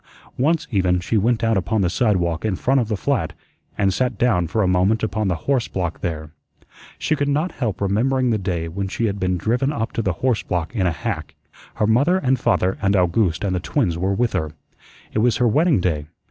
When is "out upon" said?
1.43-1.81